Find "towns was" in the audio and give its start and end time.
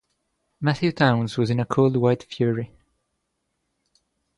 0.93-1.51